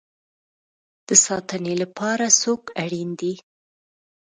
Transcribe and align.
د 1.07 1.09
ساتنې 1.25 1.73
لپاره 1.81 2.25
څوک 2.41 2.61
اړین 2.83 3.09
دی؟ 3.19 3.33